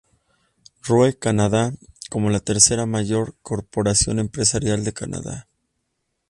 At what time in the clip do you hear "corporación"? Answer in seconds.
3.43-4.17